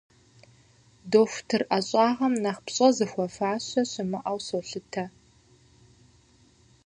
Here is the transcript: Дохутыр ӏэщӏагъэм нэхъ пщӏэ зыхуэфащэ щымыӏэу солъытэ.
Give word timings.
Дохутыр 1.11 1.61
ӏэщӏагъэм 1.69 2.33
нэхъ 2.43 2.61
пщӏэ 2.65 2.87
зыхуэфащэ 2.95 3.81
щымыӏэу 3.91 4.39
солъытэ. 4.45 5.05